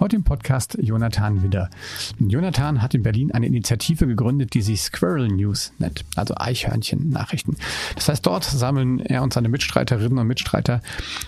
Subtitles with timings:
[0.00, 1.68] Heute im Podcast Jonathan Widder.
[2.18, 7.58] Jonathan hat in Berlin eine Initiative gegründet, die sich Squirrel News nennt, also Eichhörnchen-Nachrichten.
[7.96, 10.80] Das heißt, dort sammeln er und seine Mitstreiterinnen und Mitstreiter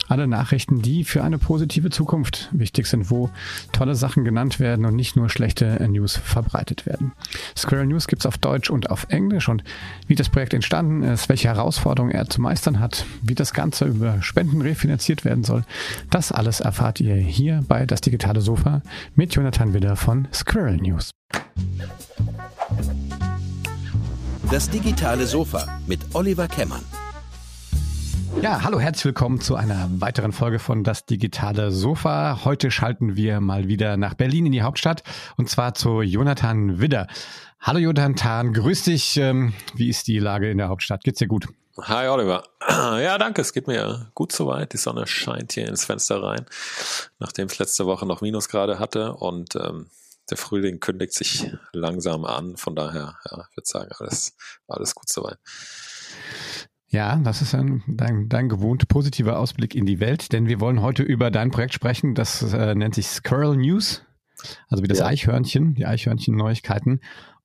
[0.08, 3.28] alle Nachrichten, die für eine positive Zukunft wichtig sind, wo
[3.72, 7.12] tolle Sachen genannt werden und nicht nur schlechte News verbreitet werden.
[7.54, 9.62] Squirrel News gibt's auf Deutsch und auf Englisch und
[10.06, 14.22] wie das Projekt entstanden ist, welche Herausforderungen er zu meistern hat, wie das Ganze über
[14.22, 15.62] Spenden refinanziert werden soll,
[16.08, 18.80] das alles erfahrt ihr hier bei Das Digitale Sofa Sofa
[19.16, 21.10] mit Jonathan Widder von Squirrel News.
[24.52, 26.82] Das digitale Sofa mit Oliver Kemmern.
[28.40, 32.44] Ja, hallo, herzlich willkommen zu einer weiteren Folge von Das digitale Sofa.
[32.44, 35.02] Heute schalten wir mal wieder nach Berlin in die Hauptstadt
[35.36, 37.08] und zwar zu Jonathan Widder.
[37.60, 39.16] Hallo Jonathan, grüß dich.
[39.16, 41.02] Ähm, wie ist die Lage in der Hauptstadt?
[41.02, 41.48] Geht's dir gut?
[41.80, 42.44] Hi Oliver.
[42.68, 43.40] Ja, danke.
[43.40, 44.72] Es geht mir gut soweit.
[44.72, 46.44] Die Sonne scheint hier ins Fenster rein,
[47.18, 49.86] nachdem es letzte Woche noch Minusgrade hatte und ähm,
[50.30, 52.56] der Frühling kündigt sich langsam an.
[52.56, 54.36] Von daher, ja, ich würde sagen, alles,
[54.68, 55.38] alles gut soweit.
[56.88, 60.82] Ja, das ist ein, dein, dein gewohnt positiver Ausblick in die Welt, denn wir wollen
[60.82, 62.14] heute über dein Projekt sprechen.
[62.14, 64.02] Das äh, nennt sich Squirrel News,
[64.68, 65.06] also wie das ja.
[65.06, 67.00] Eichhörnchen, die Eichhörnchen-Neuigkeiten.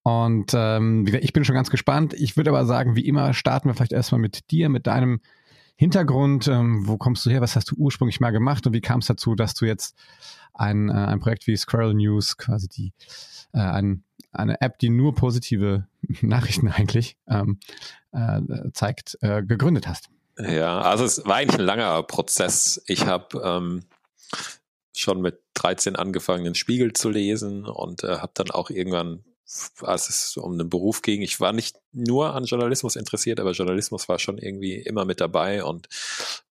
[0.07, 2.13] Und ähm, ich bin schon ganz gespannt.
[2.13, 5.19] Ich würde aber sagen, wie immer, starten wir vielleicht erstmal mit dir, mit deinem
[5.75, 6.47] Hintergrund.
[6.47, 7.41] Ähm, wo kommst du her?
[7.41, 8.65] Was hast du ursprünglich mal gemacht?
[8.65, 9.97] Und wie kam es dazu, dass du jetzt
[10.53, 12.93] ein, äh, ein Projekt wie Squirrel News, quasi die
[13.51, 15.87] äh, ein, eine App, die nur positive
[16.21, 17.59] Nachrichten eigentlich ähm,
[18.13, 18.39] äh,
[18.71, 20.07] zeigt, äh, gegründet hast?
[20.37, 22.81] Ja, also es war eigentlich ein langer Prozess.
[22.87, 23.83] Ich habe ähm,
[24.95, 29.25] schon mit 13 angefangen, den Spiegel zu lesen und äh, habe dann auch irgendwann
[29.81, 31.21] als es um den Beruf ging.
[31.21, 35.63] Ich war nicht nur an Journalismus interessiert, aber Journalismus war schon irgendwie immer mit dabei
[35.63, 35.87] und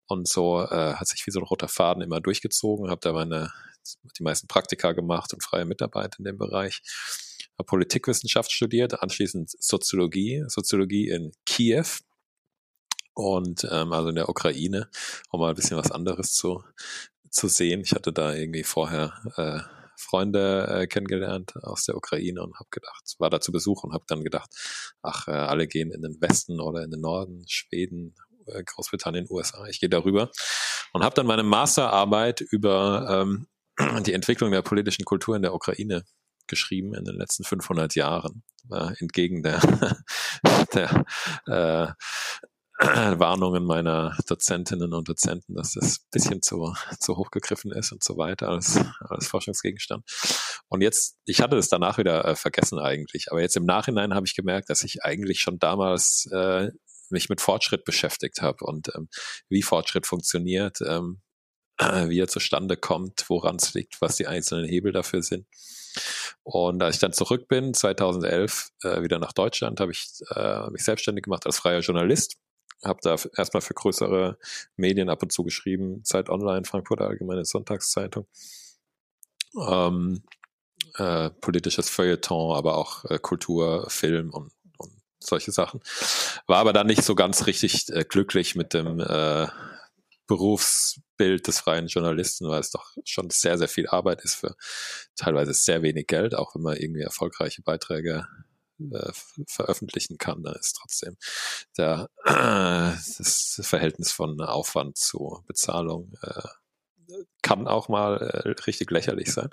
[0.08, 2.91] und so äh, hat sich wie so ein roter Faden immer durchgezogen.
[2.91, 3.52] Habe da meine
[4.19, 6.80] die meisten Praktika gemacht und freie Mitarbeit in dem Bereich.
[7.58, 11.86] Habe Politikwissenschaft studiert, anschließend Soziologie, Soziologie in Kiew
[13.14, 14.89] und ähm, also in der Ukraine,
[15.30, 16.63] um mal ein bisschen was anderes zu
[17.30, 17.83] zu sehen.
[17.83, 23.14] Ich hatte da irgendwie vorher äh, Freunde äh, kennengelernt aus der Ukraine und habe gedacht,
[23.18, 24.51] war da zu Besuch und habe dann gedacht,
[25.02, 28.14] ach, äh, alle gehen in den Westen oder in den Norden, Schweden,
[28.46, 29.67] äh, Großbritannien, USA.
[29.67, 30.30] Ich gehe darüber
[30.92, 33.48] und habe dann meine Masterarbeit über ähm,
[34.05, 36.05] die Entwicklung der politischen Kultur in der Ukraine
[36.46, 39.61] geschrieben in den letzten 500 Jahren, äh, entgegen der,
[40.74, 41.05] der
[41.46, 41.92] äh,
[42.79, 48.05] Warnungen meiner Dozentinnen und Dozenten, dass das ein bisschen zu, zu hoch gegriffen ist und
[48.05, 50.05] so weiter als, als Forschungsgegenstand.
[50.69, 54.27] Und jetzt, ich hatte das danach wieder äh, vergessen eigentlich, aber jetzt im Nachhinein habe
[54.27, 56.70] ich gemerkt, dass ich eigentlich schon damals äh,
[57.09, 59.08] mich mit Fortschritt beschäftigt habe und ähm,
[59.48, 61.23] wie Fortschritt funktioniert, ähm,
[61.79, 65.47] äh, wie er zustande kommt, woran es liegt, was die einzelnen Hebel dafür sind.
[66.43, 70.85] Und als ich dann zurück bin, 2011, äh, wieder nach Deutschland, habe ich äh, mich
[70.85, 72.37] selbstständig gemacht als freier Journalist
[72.85, 74.39] habe da erstmal für größere
[74.77, 78.27] Medien ab und zu geschrieben, Zeit Online, Frankfurter Allgemeine Sonntagszeitung.
[79.57, 80.23] Ähm,
[80.97, 85.81] äh, politisches Feuilleton, aber auch äh, Kultur, Film und, und solche Sachen.
[86.47, 89.47] War aber dann nicht so ganz richtig äh, glücklich mit dem äh,
[90.27, 94.57] Berufsbild des freien Journalisten, weil es doch schon sehr, sehr viel Arbeit ist für
[95.14, 98.27] teilweise sehr wenig Geld, auch wenn man irgendwie erfolgreiche Beiträge
[98.79, 99.13] äh,
[99.47, 101.17] veröffentlichen kann, da ist trotzdem
[101.79, 106.42] der, äh, das Verhältnis von Aufwand zu Bezahlung äh,
[107.42, 109.51] kann auch mal äh, richtig lächerlich sein.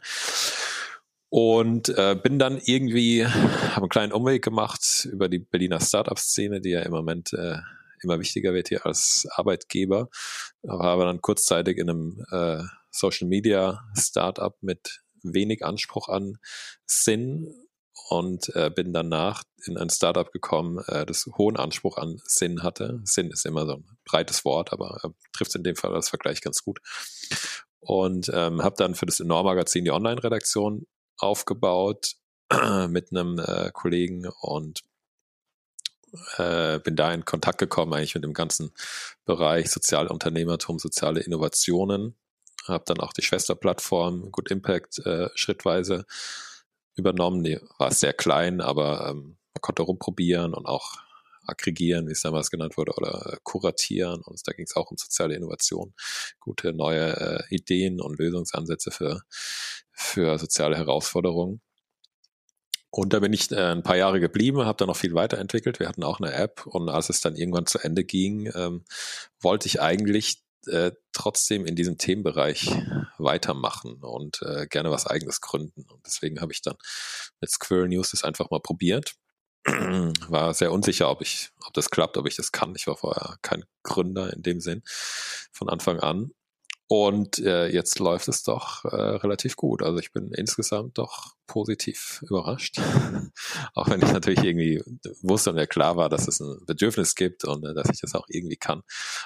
[1.30, 6.72] Und äh, bin dann irgendwie, habe einen kleinen Umweg gemacht über die Berliner Startup-Szene, die
[6.72, 7.58] ja im Moment äh,
[8.04, 10.10] immer wichtiger wird hier als Arbeitgeber.
[10.68, 16.38] Aber habe dann kurzzeitig in einem äh, Social Media Startup mit wenig Anspruch an
[16.86, 17.52] Sinn
[18.09, 23.00] und äh, bin danach in ein Startup gekommen, äh, das hohen Anspruch an Sinn hatte.
[23.03, 26.42] Sinn ist immer so ein breites Wort, aber äh, trifft in dem Fall als Vergleich
[26.42, 26.80] ganz gut.
[27.80, 30.86] Und ähm, habe dann für das Enorm-Magazin die Online-Redaktion
[31.18, 32.16] aufgebaut
[32.89, 34.81] mit einem äh, Kollegen und
[36.38, 38.74] äh, bin da in Kontakt gekommen eigentlich mit dem ganzen
[39.25, 42.16] Bereich Sozialunternehmertum, soziale Innovationen.
[42.68, 46.06] Habe dann auch die Schwesterplattform Good Impact äh, schrittweise
[46.95, 47.44] übernommen.
[47.44, 50.98] Die war sehr klein, aber ähm, man konnte rumprobieren und auch
[51.45, 54.22] aggregieren, wie es damals genannt wurde, oder äh, kuratieren.
[54.22, 55.94] Und da ging es auch um soziale Innovation,
[56.40, 57.18] gute neue
[57.50, 59.22] äh, Ideen und Lösungsansätze für,
[59.92, 61.62] für soziale Herausforderungen.
[62.95, 65.80] Und da bin ich äh, ein paar Jahre geblieben, habe dann noch viel weiterentwickelt.
[65.80, 68.86] Wir hatten auch eine App und als es dann irgendwann zu Ende ging, ähm,
[69.42, 72.69] wollte ich eigentlich äh, trotzdem in diesem Themenbereich
[73.18, 75.86] weitermachen und äh, gerne was eigenes gründen.
[75.89, 76.75] Und deswegen habe ich dann
[77.42, 79.15] mit Squirrel News das einfach mal probiert.
[79.65, 82.75] War sehr unsicher, ob ich, ob das klappt, ob ich das kann.
[82.75, 84.83] Ich war vorher kein Gründer in dem Sinn
[85.51, 86.31] von Anfang an.
[86.88, 89.81] Und äh, jetzt läuft es doch äh, relativ gut.
[89.81, 92.77] Also ich bin insgesamt doch positiv überrascht.
[93.74, 94.83] auch wenn ich natürlich irgendwie
[95.21, 98.15] wusste und mir klar war, dass es ein Bedürfnis gibt und äh, dass ich das
[98.15, 98.81] auch irgendwie kann.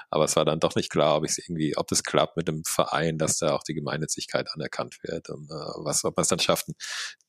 [0.10, 2.48] Aber es war dann doch nicht klar, ob ich es irgendwie, ob es klappt mit
[2.48, 6.30] dem Verein, dass da auch die Gemeinnützigkeit anerkannt wird und äh, was, ob man es
[6.30, 6.76] dann schafft, ein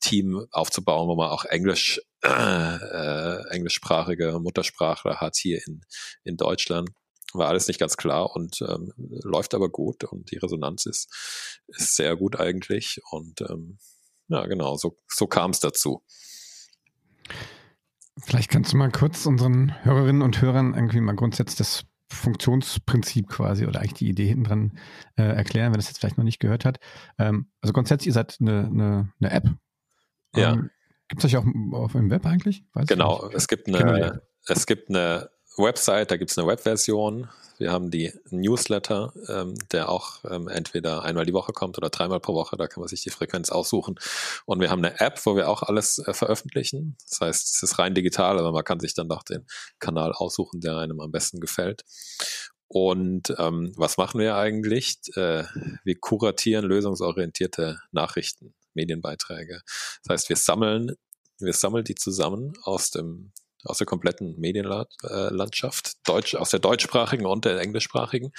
[0.01, 5.81] Team aufzubauen, wo man auch Englisch, äh, englischsprachige Muttersprachler hat hier in,
[6.25, 6.91] in Deutschland
[7.33, 11.97] war alles nicht ganz klar und ähm, läuft aber gut und die Resonanz ist, ist
[11.97, 13.79] sehr gut eigentlich und ähm,
[14.29, 16.03] ja, genau, so, so kam es dazu.
[18.19, 23.67] Vielleicht kannst du mal kurz unseren Hörerinnen und Hörern irgendwie mal grundsätzlich das Funktionsprinzip quasi
[23.67, 24.79] oder eigentlich die Idee hinten dran
[25.17, 26.79] äh, erklären, wenn das jetzt vielleicht noch nicht gehört hat.
[27.19, 29.49] Ähm, also grundsätzlich, ihr seid eine, eine, eine App.
[30.35, 30.55] Ja.
[30.55, 30.71] Ähm,
[31.09, 32.65] gibt es euch auch auf dem Web eigentlich?
[32.73, 37.29] Weiß genau, es gibt eine, es gibt eine Website, da gibt es eine Webversion.
[37.59, 42.21] Wir haben die Newsletter, ähm, der auch ähm, entweder einmal die Woche kommt oder dreimal
[42.21, 42.57] pro Woche.
[42.57, 43.99] Da kann man sich die Frequenz aussuchen.
[44.47, 46.97] Und wir haben eine App, wo wir auch alles äh, veröffentlichen.
[47.09, 49.45] Das heißt, es ist rein digital, aber man kann sich dann doch den
[49.81, 51.85] Kanal aussuchen, der einem am besten gefällt.
[52.69, 54.99] Und ähm, was machen wir eigentlich?
[55.17, 55.45] Äh,
[55.85, 59.63] wir kuratieren lösungsorientierte Nachrichten, Medienbeiträge.
[60.05, 60.95] Das heißt, wir sammeln,
[61.41, 63.33] wir sammeln die zusammen aus dem
[63.65, 68.33] aus der kompletten Medienlandschaft, Deutsch, aus der deutschsprachigen und der englischsprachigen,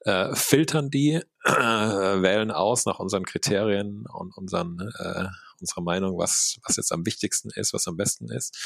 [0.00, 5.26] äh, filtern die, äh, wählen aus nach unseren Kriterien und unseren, äh,
[5.60, 8.56] unserer Meinung, was, was jetzt am wichtigsten ist, was am besten ist,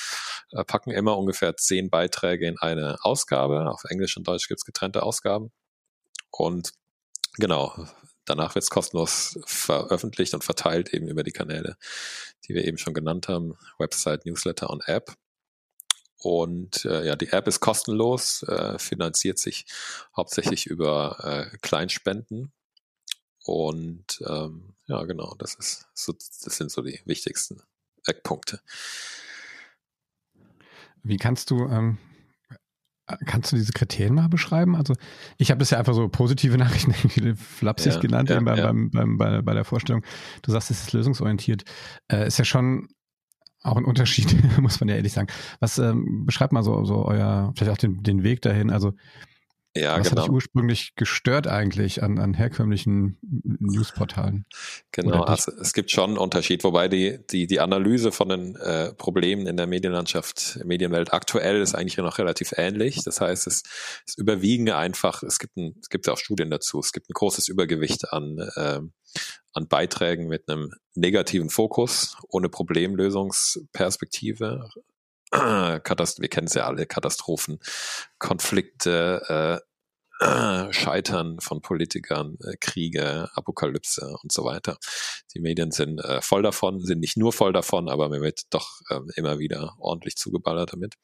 [0.50, 3.70] äh, packen immer ungefähr zehn Beiträge in eine Ausgabe.
[3.70, 5.52] Auf Englisch und Deutsch gibt's getrennte Ausgaben.
[6.30, 6.72] Und
[7.36, 7.86] genau,
[8.24, 11.76] danach wird's kostenlos veröffentlicht und verteilt eben über die Kanäle,
[12.46, 15.14] die wir eben schon genannt haben, Website, Newsletter und App.
[16.22, 19.66] Und äh, ja, die App ist kostenlos, äh, finanziert sich
[20.16, 22.52] hauptsächlich über äh, Kleinspenden.
[23.44, 27.60] Und ähm, ja, genau, das ist so, das sind so die wichtigsten
[28.06, 28.60] Eckpunkte.
[31.02, 31.98] Wie kannst du, ähm,
[33.26, 34.76] kannst du diese Kriterien mal beschreiben?
[34.76, 34.94] Also
[35.38, 36.94] ich habe das ja einfach so positive Nachrichten
[37.34, 38.66] flapsig ja, genannt ja, beim, ja.
[38.66, 40.04] Beim, beim, bei, bei der Vorstellung.
[40.42, 41.64] Du sagst, es ist lösungsorientiert.
[42.06, 42.88] Äh, ist ja schon
[43.62, 45.28] auch ein Unterschied, muss man ja ehrlich sagen.
[45.60, 48.70] Was ähm, beschreibt mal so, so euer, vielleicht auch den, den Weg dahin?
[48.70, 48.92] Also
[49.74, 50.20] ja, Was genau.
[50.20, 54.44] hat dich ursprünglich gestört eigentlich an, an herkömmlichen Newsportalen?
[54.90, 58.92] Genau, also es gibt schon einen Unterschied, wobei die, die, die Analyse von den äh,
[58.92, 63.02] Problemen in der Medienlandschaft, Medienwelt aktuell ist eigentlich noch relativ ähnlich.
[63.04, 63.62] Das heißt, es,
[64.06, 67.48] es überwiegen einfach, es gibt, ein, es gibt auch Studien dazu, es gibt ein großes
[67.48, 68.80] Übergewicht an, äh,
[69.52, 74.70] an Beiträgen mit einem negativen Fokus, ohne Problemlösungsperspektive,
[75.30, 77.58] Katast wir kennen es ja alle, Katastrophen,
[78.18, 79.62] Konflikte,
[80.20, 80.22] äh,
[80.72, 84.78] Scheitern von Politikern, äh, Kriege, Apokalypse und so weiter.
[85.34, 88.80] Die Medien sind äh, voll davon, sind nicht nur voll davon, aber mir wird doch
[88.90, 90.94] ähm, immer wieder ordentlich zugeballert damit.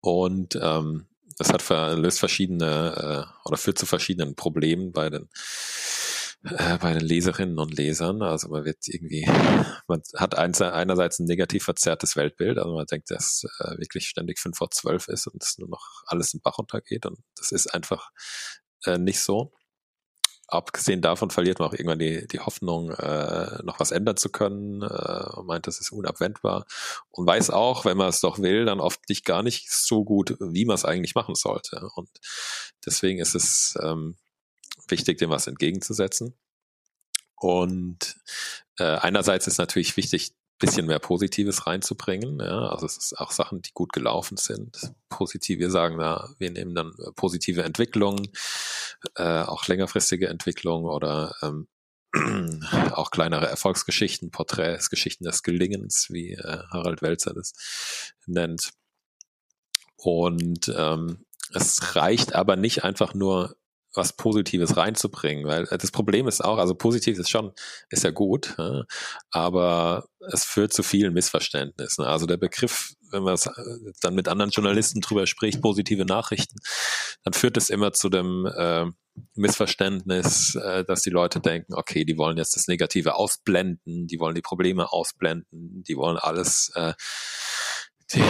[0.00, 1.06] Und ähm,
[1.38, 1.62] das hat
[1.96, 5.30] löst verschiedene äh, oder führt zu verschiedenen Problemen bei den
[6.44, 8.22] äh, bei den Leserinnen und Lesern.
[8.22, 9.26] Also man wird irgendwie,
[9.88, 14.56] man hat einerseits ein negativ verzerrtes Weltbild, also man denkt, dass äh, wirklich ständig fünf
[14.56, 18.10] vor zwölf ist und es nur noch alles in Bach runtergeht und das ist einfach
[18.86, 19.52] äh, nicht so.
[20.48, 24.82] Abgesehen davon verliert man auch irgendwann die, die Hoffnung, äh, noch was ändern zu können.
[24.82, 26.66] Äh, man meint, das ist unabwendbar
[27.10, 30.36] und weiß auch, wenn man es doch will, dann oft nicht gar nicht so gut,
[30.40, 31.88] wie man es eigentlich machen sollte.
[31.94, 32.08] Und
[32.84, 34.16] deswegen ist es ähm,
[34.90, 36.34] wichtig, dem was entgegenzusetzen.
[37.36, 38.16] Und
[38.78, 42.38] äh, einerseits ist natürlich wichtig, bisschen mehr Positives reinzubringen.
[42.38, 44.92] Ja, also es ist auch Sachen, die gut gelaufen sind.
[45.08, 48.28] Positiv, wir sagen da, wir nehmen dann äh, positive Entwicklungen,
[49.16, 51.66] äh, auch längerfristige Entwicklungen oder ähm,
[52.92, 57.54] auch kleinere Erfolgsgeschichten, Porträts, Geschichten des Gelingens, wie äh, Harald Welzer das
[58.26, 58.70] nennt.
[59.96, 63.56] Und ähm, es reicht aber nicht einfach nur
[63.94, 67.52] was Positives reinzubringen, weil äh, das Problem ist auch, also positiv ist schon,
[67.90, 68.56] ist ja gut,
[69.30, 72.04] aber es führt zu vielen Missverständnissen.
[72.04, 76.58] Also der Begriff, wenn man äh, dann mit anderen Journalisten drüber spricht, positive Nachrichten,
[77.24, 78.86] dann führt es immer zu dem äh,
[79.34, 84.34] Missverständnis, äh, dass die Leute denken, okay, die wollen jetzt das Negative ausblenden, die wollen
[84.34, 86.94] die Probleme ausblenden, die wollen alles äh,
[88.12, 88.20] die,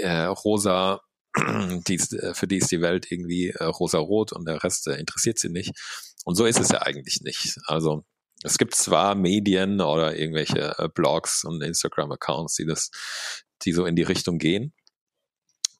[0.00, 1.00] äh, rosa
[1.36, 5.38] die, äh, für die ist die Welt irgendwie äh, rosa-rot und der Rest äh, interessiert
[5.38, 5.72] sie nicht.
[6.24, 7.58] Und so ist es ja eigentlich nicht.
[7.66, 8.04] Also
[8.42, 12.90] es gibt zwar Medien oder irgendwelche äh, Blogs und Instagram-Accounts, die das,
[13.62, 14.72] die so in die Richtung gehen.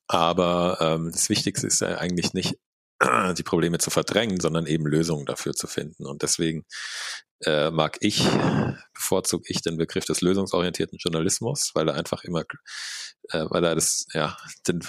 [0.08, 2.56] Aber ähm, das Wichtigste ist ja eigentlich nicht,
[3.02, 6.06] die Probleme zu verdrängen, sondern eben Lösungen dafür zu finden.
[6.06, 6.64] Und deswegen
[7.44, 8.26] äh, mag ich,
[8.94, 12.44] bevorzuge ich den Begriff des lösungsorientierten Journalismus, weil er einfach immer,
[13.30, 14.36] äh, weil er das, ja,
[14.66, 14.82] den,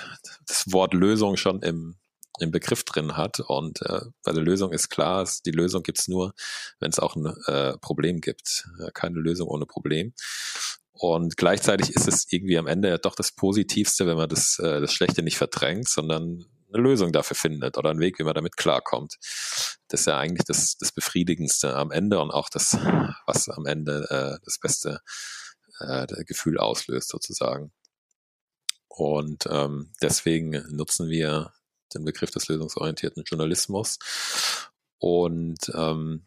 [0.47, 1.97] das Wort Lösung schon im,
[2.39, 3.41] im Begriff drin hat.
[3.41, 6.33] Und äh, bei der Lösung ist klar, die Lösung gibt's nur,
[6.79, 8.69] wenn es auch ein äh, Problem gibt.
[8.93, 10.13] Keine Lösung ohne Problem.
[10.93, 14.81] Und gleichzeitig ist es irgendwie am Ende ja doch das Positivste, wenn man das, äh,
[14.81, 18.57] das Schlechte nicht verdrängt, sondern eine Lösung dafür findet oder einen Weg, wie man damit
[18.57, 19.17] klarkommt.
[19.87, 22.77] Das ist ja eigentlich das, das Befriedigendste am Ende und auch das,
[23.25, 24.99] was am Ende äh, das beste
[25.79, 27.71] äh, Gefühl auslöst sozusagen.
[28.87, 31.53] Und ähm, deswegen nutzen wir
[31.93, 33.99] den Begriff des lösungsorientierten Journalismus.
[34.97, 36.25] Und ähm,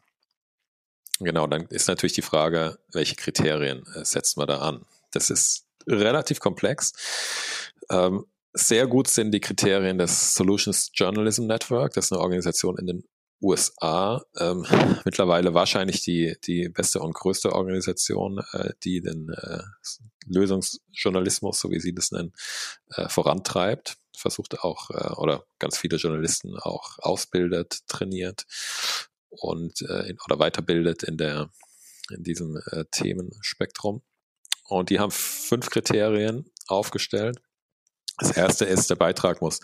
[1.19, 4.87] genau, dann ist natürlich die Frage, welche Kriterien äh, setzt man da an?
[5.11, 6.93] Das ist relativ komplex.
[7.91, 11.95] Ähm, sehr gut sind die Kriterien des Solutions Journalism Network.
[11.95, 13.05] Das ist eine Organisation in den
[13.41, 14.25] USA.
[14.39, 14.67] Ähm,
[15.05, 19.63] mittlerweile wahrscheinlich die, die beste und größte Organisation, äh, die den äh,
[20.27, 22.33] Lösungsjournalismus, so wie sie das nennen,
[22.95, 23.97] äh, vorantreibt.
[24.17, 28.47] Versucht auch, äh, oder ganz viele Journalisten auch ausbildet, trainiert
[29.31, 31.51] und äh, oder weiterbildet in der
[32.11, 34.03] in diesem äh, Themenspektrum.
[34.65, 37.41] Und die haben fünf Kriterien aufgestellt
[38.21, 39.61] das erste ist, der Beitrag muss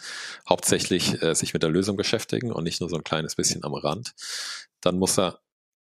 [0.49, 3.75] hauptsächlich äh, sich mit der Lösung beschäftigen und nicht nur so ein kleines bisschen am
[3.75, 4.15] Rand.
[4.81, 5.41] Dann muss er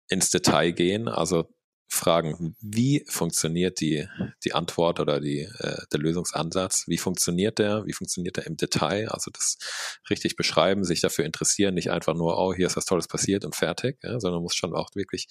[0.10, 1.50] ins Detail gehen, also
[1.90, 4.08] fragen, wie funktioniert die,
[4.44, 6.84] die Antwort oder die, äh, der Lösungsansatz?
[6.88, 7.86] Wie funktioniert der?
[7.86, 9.10] Wie funktioniert der im Detail?
[9.10, 9.58] Also das
[10.10, 13.56] richtig beschreiben, sich dafür interessieren, nicht einfach nur, oh, hier ist was Tolles passiert und
[13.56, 15.28] fertig, ja, sondern muss schon auch wirklich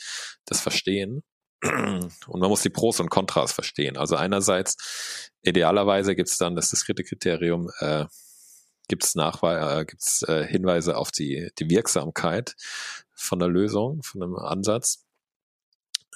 [0.47, 1.23] das verstehen.
[1.63, 3.97] Und man muss die Pros und Kontras verstehen.
[3.97, 8.07] Also einerseits, idealerweise gibt es dann, das dritte Kriterium, äh,
[8.89, 12.55] gibt es äh, gibt's, äh, Hinweise auf die, die Wirksamkeit
[13.15, 15.05] von der Lösung, von einem Ansatz.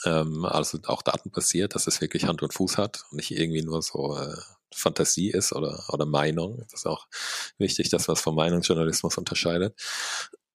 [0.04, 3.82] Ähm, also auch datenbasiert, dass es wirklich Hand und Fuß hat und nicht irgendwie nur
[3.82, 4.36] so äh,
[4.72, 6.58] Fantasie ist oder, oder Meinung.
[6.70, 7.06] Das ist auch
[7.58, 9.74] wichtig, dass man es vom Meinungsjournalismus unterscheidet.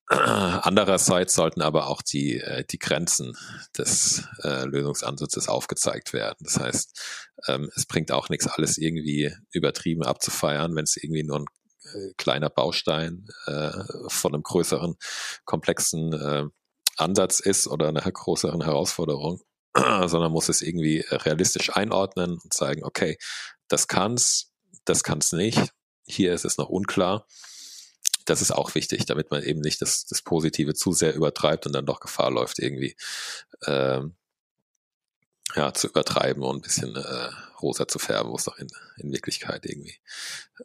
[0.08, 3.36] Andererseits sollten aber auch die, äh, die Grenzen
[3.76, 6.38] des äh, Lösungsansatzes aufgezeigt werden.
[6.42, 7.02] Das heißt,
[7.48, 11.46] ähm, es bringt auch nichts, alles irgendwie übertrieben abzufeiern, wenn es irgendwie nur ein
[11.86, 13.72] äh, kleiner Baustein äh,
[14.10, 14.96] von einem größeren,
[15.44, 16.44] komplexen äh,
[16.98, 19.42] Ansatz ist oder einer größeren Herausforderung,
[19.76, 23.18] sondern muss es irgendwie realistisch einordnen und zeigen, okay,
[23.70, 24.52] das kann's,
[24.86, 25.72] das kann's nicht,
[26.06, 27.26] hier ist es noch unklar
[28.26, 31.74] das ist auch wichtig, damit man eben nicht das, das Positive zu sehr übertreibt und
[31.74, 32.96] dann doch Gefahr läuft, irgendwie
[33.66, 34.16] ähm,
[35.56, 37.30] ja, zu übertreiben und ein bisschen äh,
[37.62, 38.68] rosa zu färben, wo es doch in,
[38.98, 39.98] in Wirklichkeit irgendwie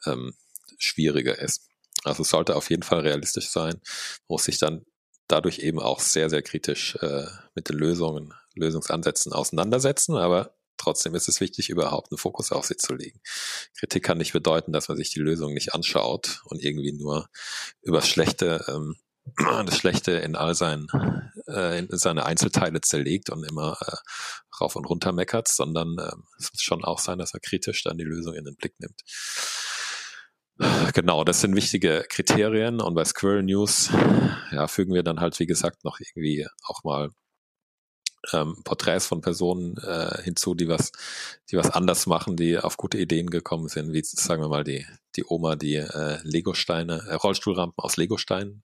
[0.07, 0.35] ähm,
[0.79, 1.69] schwieriger ist.
[2.05, 3.81] Also es sollte auf jeden Fall realistisch sein,
[4.26, 4.87] muss sich dann
[5.29, 11.29] dadurch eben auch sehr, sehr kritisch äh, mit den Lösungen, Lösungsansätzen auseinandersetzen, aber Trotzdem ist
[11.29, 13.21] es wichtig, überhaupt einen Fokus auf sie zu legen.
[13.79, 17.29] Kritik kann nicht bedeuten, dass man sich die Lösung nicht anschaut und irgendwie nur
[17.83, 18.97] über Schlechte, ähm,
[19.67, 20.89] das Schlechte in all seinen,
[21.49, 23.97] äh, in seine Einzelteile zerlegt und immer äh,
[24.59, 27.99] rauf und runter meckert, sondern äh, es muss schon auch sein, dass er kritisch dann
[27.99, 29.03] die Lösung in den Blick nimmt.
[30.95, 33.91] Genau, das sind wichtige Kriterien und bei Squirrel News
[34.51, 37.11] ja, fügen wir dann halt, wie gesagt, noch irgendwie auch mal
[38.33, 40.93] ähm, Porträts von Personen äh, hinzu, die was,
[41.50, 44.87] die was anders machen, die auf gute Ideen gekommen sind, wie sagen wir mal die,
[45.17, 48.62] die Oma, die äh, Lego-Steine, äh, Rollstuhlrampen aus Lego-Steinen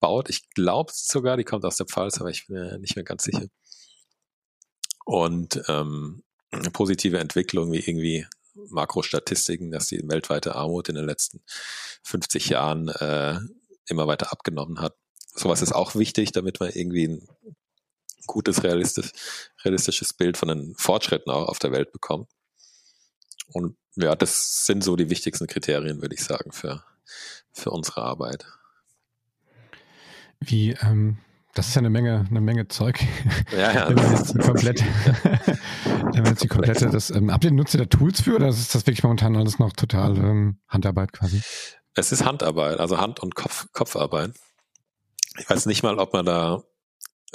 [0.00, 0.30] baut.
[0.30, 3.24] Ich glaube sogar, die kommt aus der Pfalz, aber ich bin mir nicht mehr ganz
[3.24, 3.46] sicher.
[5.04, 11.42] Und ähm, eine positive Entwicklung wie irgendwie Makrostatistiken, dass die weltweite Armut in den letzten
[12.04, 13.38] 50 Jahren äh,
[13.86, 14.94] immer weiter abgenommen hat.
[15.34, 17.28] Sowas ist auch wichtig, damit man irgendwie ein
[18.26, 19.12] gutes, realistisch,
[19.64, 22.26] realistisches Bild von den Fortschritten auch auf der Welt bekommen.
[23.52, 26.82] Und ja, das sind so die wichtigsten Kriterien, würde ich sagen, für,
[27.52, 28.46] für unsere Arbeit.
[30.40, 31.18] Wie, ähm,
[31.54, 32.98] das ist ja eine Menge, eine Menge Zeug.
[33.52, 33.88] Ja, ja.
[33.88, 34.84] wenn man jetzt die komplette,
[36.12, 38.74] wenn jetzt die komplette, das, ähm, habt ihr, nutzt ihr da Tools für oder ist
[38.74, 41.42] das wirklich momentan alles noch total ähm, Handarbeit quasi?
[41.94, 44.32] Es ist Handarbeit, also Hand- und Kopf, Kopfarbeit.
[45.38, 46.62] Ich weiß nicht mal, ob man da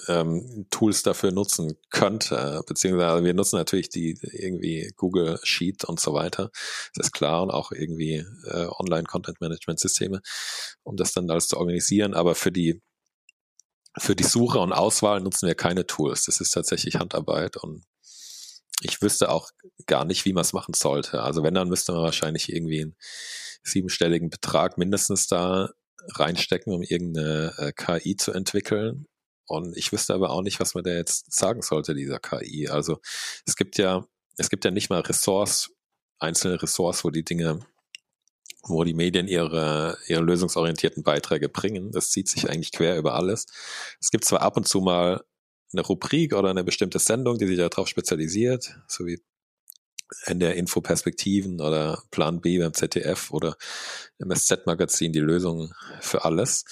[0.07, 6.13] ähm, Tools dafür nutzen könnte, beziehungsweise wir nutzen natürlich die irgendwie Google Sheet und so
[6.13, 6.51] weiter,
[6.95, 10.21] das ist klar, und auch irgendwie äh, Online-Content-Management-Systeme,
[10.83, 12.81] um das dann alles zu organisieren, aber für die
[13.99, 16.25] für die Suche und Auswahl nutzen wir keine Tools.
[16.25, 17.83] Das ist tatsächlich Handarbeit und
[18.81, 19.49] ich wüsste auch
[19.87, 21.23] gar nicht, wie man es machen sollte.
[21.23, 22.95] Also wenn, dann müsste man wahrscheinlich irgendwie einen
[23.63, 25.71] siebenstelligen Betrag mindestens da
[26.15, 29.07] reinstecken, um irgendeine äh, KI zu entwickeln.
[29.47, 32.67] Und ich wüsste aber auch nicht, was man da jetzt sagen sollte, dieser KI.
[32.67, 32.99] Also
[33.45, 34.05] es gibt ja,
[34.37, 35.71] es gibt ja nicht mal Ressorts,
[36.19, 37.65] einzelne Ressorts, wo die Dinge,
[38.63, 41.91] wo die Medien ihre, ihre lösungsorientierten Beiträge bringen.
[41.91, 43.45] Das zieht sich eigentlich quer über alles.
[44.01, 45.23] Es gibt zwar ab und zu mal
[45.71, 49.21] eine Rubrik oder eine bestimmte Sendung, die sich darauf spezialisiert, so wie
[50.25, 53.57] in der Infoperspektiven oder Plan B beim ZDF oder
[54.19, 56.65] im SZ-Magazin die Lösung für alles.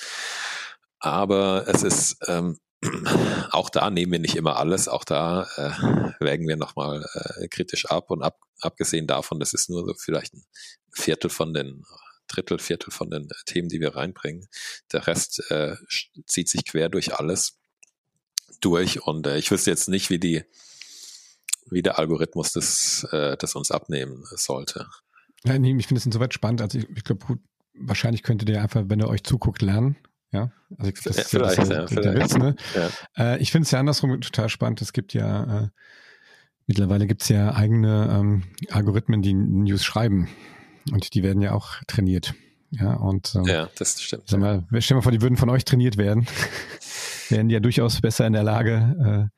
[1.00, 2.60] Aber es ist ähm,
[3.52, 7.86] auch da nehmen wir nicht immer alles, auch da äh, wägen wir nochmal äh, kritisch
[7.86, 10.44] ab und ab, abgesehen davon, das ist nur so vielleicht ein
[10.92, 11.84] Viertel von den
[12.28, 14.48] Drittel, Viertel von den Themen, die wir reinbringen.
[14.92, 15.76] Der Rest äh,
[16.26, 17.60] zieht sich quer durch alles
[18.62, 20.44] durch und äh, ich wüsste jetzt nicht, wie die
[21.70, 24.88] wie der Algorithmus das, äh, das uns abnehmen sollte.
[25.44, 26.62] Ja, nee, ich finde es insoweit spannend.
[26.62, 27.40] Also ich, ich glaube,
[27.74, 29.96] wahrscheinlich könntet ihr einfach, wenn ihr euch zuguckt, lernen.
[30.32, 32.56] Ja, also das ist ja, das ja, der, der Witz, ne?
[33.18, 34.82] Äh, ich finde es ja andersrum total spannend.
[34.82, 35.68] Es gibt ja äh,
[36.68, 40.28] mittlerweile gibt es ja eigene ähm, Algorithmen, die News schreiben.
[40.92, 42.36] Und die werden ja auch trainiert.
[42.72, 44.24] Ja, und ähm, ja, das stimmt.
[44.28, 46.28] Sag mal, stell mal vor, die würden von euch trainiert werden.
[47.30, 49.32] wären die ja durchaus besser in der Lage,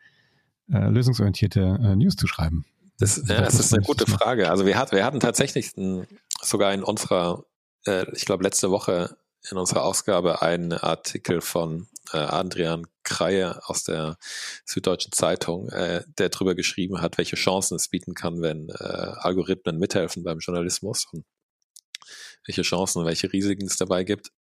[0.71, 2.65] äh, äh, lösungsorientierte äh, News zu schreiben.
[2.99, 4.49] Das, ja, das ist eine gute Frage.
[4.49, 6.07] Also wir, hat, wir hatten tatsächlich ein,
[6.41, 7.43] sogar in unserer,
[7.85, 9.15] äh, ich glaube letzte Woche
[9.51, 14.17] in unserer Ausgabe einen Artikel von äh, Adrian Kreie aus der
[14.65, 19.77] Süddeutschen Zeitung, äh, der darüber geschrieben hat, welche Chancen es bieten kann, wenn äh, Algorithmen
[19.77, 21.25] mithelfen beim Journalismus und
[22.45, 24.31] welche Chancen und welche Risiken es dabei gibt.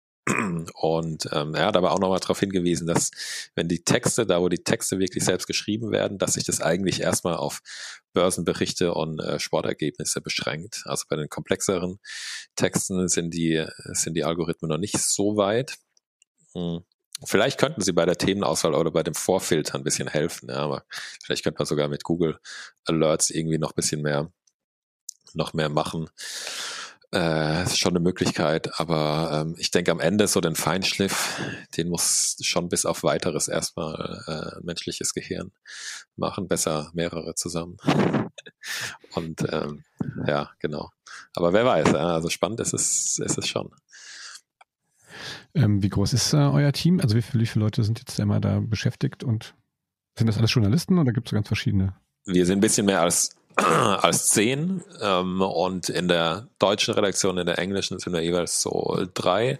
[0.75, 3.11] Und ähm, er hat aber auch nochmal darauf hingewiesen, dass
[3.54, 7.00] wenn die Texte, da wo die Texte wirklich selbst geschrieben werden, dass sich das eigentlich
[7.00, 7.62] erstmal auf
[8.12, 10.83] Börsenberichte und äh, Sportergebnisse beschränkt.
[10.87, 12.00] Also bei den komplexeren
[12.57, 15.77] Texten sind die, sind die Algorithmen noch nicht so weit.
[16.55, 16.83] Hm.
[17.24, 20.85] Vielleicht könnten sie bei der Themenauswahl oder bei dem Vorfilter ein bisschen helfen, ja, aber
[21.24, 22.38] vielleicht könnte man sogar mit Google
[22.85, 24.31] Alerts irgendwie noch ein bisschen mehr,
[25.33, 26.11] noch mehr machen.
[27.12, 31.40] Äh, ist schon eine Möglichkeit, aber ähm, ich denke am Ende so den Feinschliff,
[31.77, 35.53] den muss schon bis auf weiteres erstmal äh, menschliches Gehirn
[36.16, 37.77] machen, besser mehrere zusammen.
[39.14, 39.85] Und ähm,
[40.27, 40.90] ja, genau.
[41.35, 43.71] Aber wer weiß, ja, also spannend ist es, ist es schon.
[45.55, 47.01] Ähm, wie groß ist äh, euer Team?
[47.01, 49.55] Also wie viele, wie viele Leute sind jetzt immer da beschäftigt und
[50.19, 51.95] sind das alles Journalisten oder gibt es ganz verschiedene?
[52.25, 53.37] Wir sind ein bisschen mehr als
[54.03, 59.07] als zehn ähm, und in der deutschen Redaktion, in der englischen sind wir jeweils so
[59.14, 59.59] drei.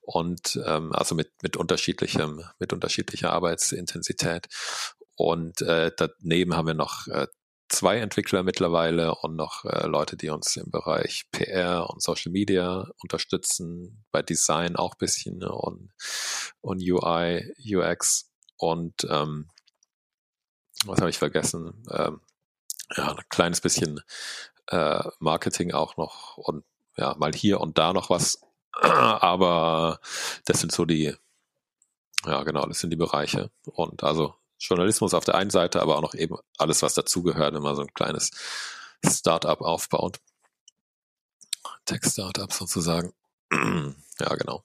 [0.00, 4.48] Und ähm, also mit mit unterschiedlichem mit unterschiedlicher Arbeitsintensität.
[5.16, 7.26] Und äh, daneben haben wir noch äh,
[7.68, 12.88] zwei Entwickler mittlerweile und noch äh, Leute, die uns im Bereich PR und Social Media
[13.02, 15.90] unterstützen, bei Design auch bisschen und
[16.60, 19.48] und UI UX und ähm,
[20.84, 21.84] was habe ich vergessen?
[21.90, 22.20] Ähm,
[22.96, 24.00] ja, ein kleines bisschen
[24.68, 26.64] äh, Marketing auch noch und
[26.96, 28.40] ja, mal hier und da noch was.
[28.72, 30.00] Aber
[30.44, 31.14] das sind so die,
[32.26, 33.50] ja genau, das sind die Bereiche.
[33.64, 37.62] Und also Journalismus auf der einen Seite, aber auch noch eben alles, was dazugehört, wenn
[37.62, 38.30] man so ein kleines
[39.04, 40.20] Startup aufbaut.
[41.84, 43.12] Tech-Startup sozusagen.
[43.52, 44.64] ja, genau.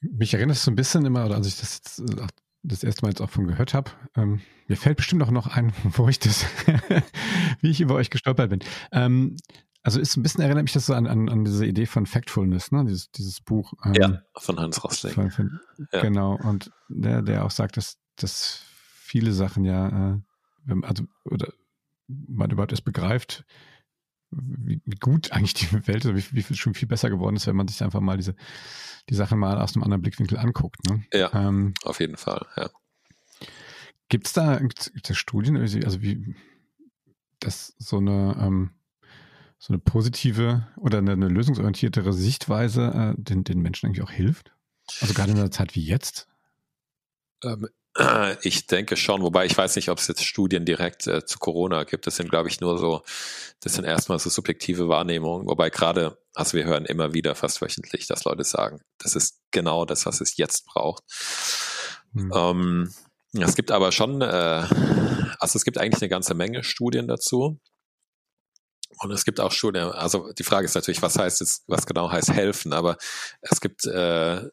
[0.00, 2.26] Mich erinnert es so ein bisschen immer, oder als ich das jetzt äh,
[2.62, 3.90] das erste Mal jetzt auch von gehört habe.
[4.16, 6.44] Ähm, mir fällt bestimmt auch noch ein, wo ich das,
[7.60, 8.60] wie ich über euch gestolpert bin.
[8.92, 9.36] Ähm,
[9.82, 12.72] also ist ein bisschen erinnert mich das so an, an, an diese Idee von Factfulness,
[12.72, 12.84] ne?
[12.84, 13.72] Dieses, dieses Buch.
[13.84, 15.14] Ähm, ja, von Hans Rosling.
[15.14, 15.60] Von, von,
[15.92, 16.02] ja.
[16.02, 20.20] Genau, und der, der auch sagt, dass, dass viele Sachen ja,
[20.68, 21.52] äh, also, oder
[22.06, 23.44] man überhaupt erst begreift,
[24.30, 27.46] wie, wie gut eigentlich die Welt ist, wie, wie viel schon viel besser geworden ist,
[27.46, 28.34] wenn man sich einfach mal diese
[29.08, 30.86] die Sachen mal aus einem anderen Blickwinkel anguckt.
[30.86, 31.04] Ne?
[31.12, 32.68] Ja, ähm, auf jeden Fall, ja.
[34.10, 36.34] Gibt es da, gibt's da Studien, also wie
[37.40, 38.70] dass so eine ähm,
[39.58, 44.52] so eine positive oder eine, eine lösungsorientiertere Sichtweise äh, den, den Menschen eigentlich auch hilft?
[45.00, 46.28] Also gerade in einer Zeit wie jetzt?
[47.44, 47.68] Ähm,
[48.42, 51.84] ich denke schon, wobei ich weiß nicht, ob es jetzt Studien direkt äh, zu Corona
[51.84, 52.06] gibt.
[52.06, 53.02] Das sind, glaube ich, nur so,
[53.60, 55.48] das sind erstmal so subjektive Wahrnehmungen.
[55.48, 59.84] Wobei gerade, also wir hören immer wieder fast wöchentlich, dass Leute sagen, das ist genau
[59.84, 61.02] das, was es jetzt braucht.
[62.14, 62.32] Hm.
[62.34, 62.94] Ähm,
[63.32, 64.64] es gibt aber schon, äh,
[65.40, 67.58] also es gibt eigentlich eine ganze Menge Studien dazu.
[69.00, 72.10] Und es gibt auch Studien, also die Frage ist natürlich, was heißt jetzt, was genau
[72.10, 72.96] heißt helfen, aber
[73.42, 74.48] es gibt äh,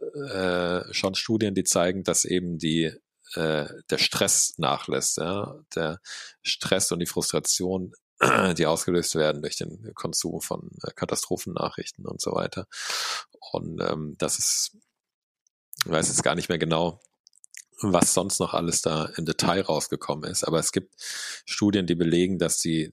[0.00, 2.92] äh, schon Studien, die zeigen, dass eben die
[3.34, 6.00] äh, der Stress nachlässt, ja, der
[6.42, 7.92] Stress und die Frustration,
[8.58, 12.66] die ausgelöst werden durch den Konsum von äh, Katastrophennachrichten und so weiter.
[13.52, 14.76] Und ähm, das ist,
[15.84, 17.00] ich weiß jetzt gar nicht mehr genau,
[17.82, 20.94] was sonst noch alles da im Detail rausgekommen ist, aber es gibt
[21.46, 22.92] Studien, die belegen, dass die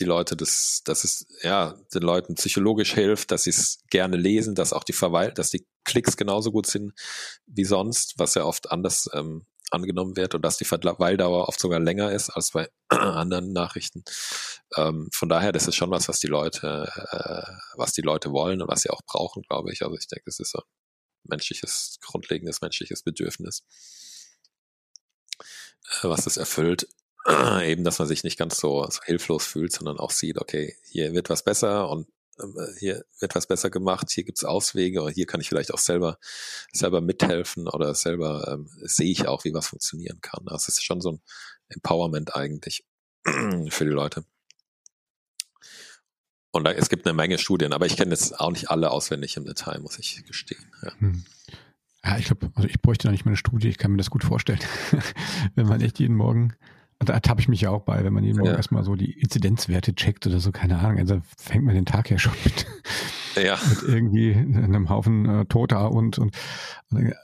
[0.00, 4.54] die Leute das, dass es ja den Leuten psychologisch hilft, dass sie es gerne lesen,
[4.54, 6.92] dass auch die Verweil, dass die Klicks genauso gut sind
[7.46, 11.80] wie sonst, was ja oft anders ähm, angenommen wird und dass die Verweildauer oft sogar
[11.80, 14.04] länger ist als bei anderen Nachrichten.
[14.76, 18.62] Ähm, von daher, das ist schon was, was die Leute, äh, was die Leute wollen
[18.62, 19.82] und was sie auch brauchen, glaube ich.
[19.82, 20.62] Also ich denke, es ist ein
[21.24, 23.62] menschliches, grundlegendes menschliches Bedürfnis,
[25.38, 26.88] äh, was es erfüllt.
[27.64, 31.12] Eben, dass man sich nicht ganz so, so hilflos fühlt, sondern auch sieht, okay, hier
[31.12, 32.44] wird was besser und äh,
[32.78, 36.18] hier wird was besser gemacht, hier gibt's Auswege oder hier kann ich vielleicht auch selber,
[36.72, 40.44] selber mithelfen oder selber ähm, sehe ich auch, wie was funktionieren kann.
[40.46, 41.20] Also es ist schon so ein
[41.68, 42.84] Empowerment eigentlich
[43.24, 44.24] für die Leute.
[46.50, 49.36] Und da, es gibt eine Menge Studien, aber ich kenne jetzt auch nicht alle auswendig
[49.36, 50.72] im Detail, muss ich gestehen.
[50.82, 50.92] Ja.
[50.98, 51.24] Hm.
[52.04, 54.08] Ja, ich glaube, also ich bräuchte da nicht mal eine Studie, ich kann mir das
[54.08, 54.60] gut vorstellen.
[55.56, 56.56] Wenn man echt jeden Morgen
[57.00, 58.56] und da tappe ich mich ja auch bei, wenn man jeden Morgen ja.
[58.56, 60.98] erstmal so die Inzidenzwerte checkt oder so, keine Ahnung.
[60.98, 62.66] Also fängt man den Tag ja schon mit,
[63.36, 63.56] ja.
[63.68, 66.36] mit irgendwie einem Haufen äh, Toter und, und,
[66.90, 67.14] und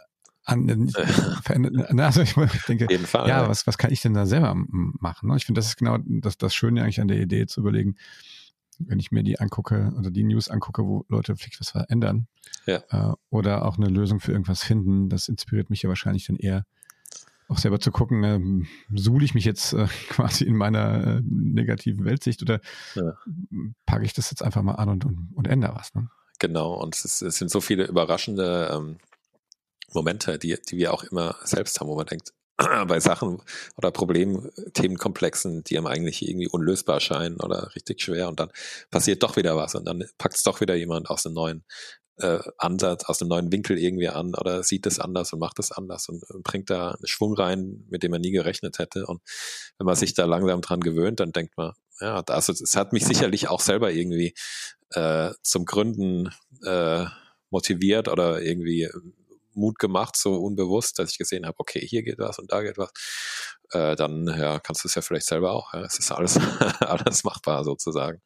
[0.45, 0.69] an,
[1.49, 2.01] äh.
[2.01, 2.35] Also ich
[2.69, 5.29] denke, Fall, ja, ja, Was, was kann ich denn da selber machen?
[5.29, 5.37] Ne?
[5.37, 7.97] Ich finde, das ist genau das, das Schöne eigentlich an der Idee zu überlegen,
[8.79, 12.29] wenn ich mir die angucke oder die News angucke, wo Leute vielleicht was verändern
[12.67, 12.83] ja.
[12.91, 16.65] äh, oder auch eine Lösung für irgendwas finden, das inspiriert mich ja wahrscheinlich dann eher
[17.49, 22.05] auch selber zu gucken, äh, suhle ich mich jetzt äh, quasi in meiner äh, negativen
[22.05, 22.61] Weltsicht oder
[22.95, 23.17] ja.
[23.87, 25.95] packe ich das jetzt einfach mal an und, und, und ändere was.
[25.95, 26.09] Ne?
[26.39, 28.99] Genau, und es, ist, es, sind so viele überraschende ähm,
[29.93, 33.43] Momente, die, die wir auch immer selbst haben, wo man denkt, bei Sachen
[33.77, 38.51] oder Problemthemenkomplexen, die einem eigentlich irgendwie unlösbar scheinen oder richtig schwer und dann
[38.91, 41.65] passiert doch wieder was und dann packt es doch wieder jemand aus einem neuen
[42.18, 45.72] äh, Ansatz, aus einem neuen Winkel irgendwie an oder sieht es anders und macht es
[45.72, 49.07] anders und äh, bringt da einen Schwung rein, mit dem man nie gerechnet hätte.
[49.07, 49.20] Und
[49.79, 53.05] wenn man sich da langsam dran gewöhnt, dann denkt man, ja, das, es hat mich
[53.05, 54.35] sicherlich auch selber irgendwie
[54.90, 56.31] äh, zum Gründen
[56.64, 57.05] äh,
[57.50, 58.88] motiviert oder irgendwie
[59.55, 62.79] Mut gemacht, so unbewusst, dass ich gesehen habe, okay, hier geht was und da geht
[62.79, 62.90] was,
[63.70, 65.72] äh, dann ja, kannst du es ja vielleicht selber auch.
[65.74, 65.83] Ja.
[65.83, 66.37] Es ist alles,
[66.81, 68.20] alles machbar sozusagen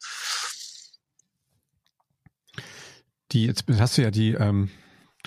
[3.33, 4.71] die jetzt hast du ja die, ähm,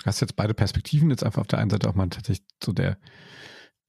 [0.04, 2.98] hast jetzt beide Perspektiven, jetzt einfach auf der einen Seite auch mal tatsächlich so der,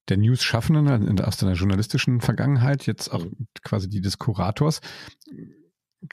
[0.08, 3.48] der News-Schaffenden aus deiner journalistischen Vergangenheit, jetzt auch mhm.
[3.62, 4.80] quasi die des Kurators.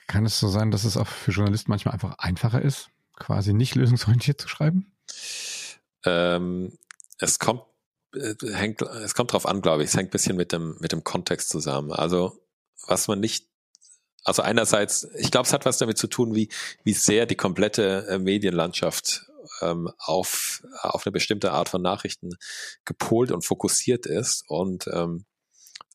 [0.06, 3.74] Kann es so sein, dass es auch für Journalisten manchmal einfach einfacher ist, quasi nicht
[3.74, 4.92] lösungsorientiert zu schreiben?
[6.04, 6.78] Ähm,
[7.18, 7.62] es kommt,
[8.14, 9.90] äh, hängt, es kommt drauf an, glaube ich.
[9.90, 11.92] Es hängt ein bisschen mit dem, mit dem Kontext zusammen.
[11.92, 12.40] Also,
[12.86, 13.51] was man nicht
[14.24, 16.48] also einerseits, ich glaube, es hat was damit zu tun, wie,
[16.84, 19.26] wie sehr die komplette äh, Medienlandschaft
[19.60, 22.30] ähm, auf, auf eine bestimmte Art von Nachrichten
[22.84, 25.24] gepolt und fokussiert ist und ähm,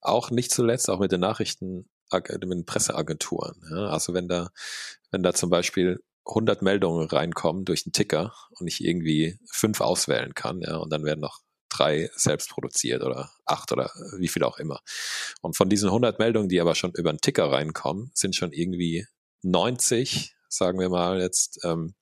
[0.02, 3.62] auch nicht zuletzt auch mit den Nachrichten, mit den Presseagenturen.
[3.70, 3.90] Ja?
[3.90, 4.50] Also wenn da,
[5.12, 10.34] wenn da zum Beispiel 100 Meldungen reinkommen durch einen Ticker und ich irgendwie fünf auswählen
[10.34, 11.40] kann, ja, und dann werden noch
[11.78, 14.82] drei selbst produziert oder acht oder wie viel auch immer.
[15.42, 19.06] Und von diesen 100 Meldungen, die aber schon über einen Ticker reinkommen, sind schon irgendwie
[19.44, 21.96] 90, sagen wir mal jetzt, ähm,